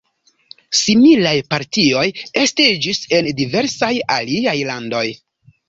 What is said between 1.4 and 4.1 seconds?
partioj estiĝis en diversaj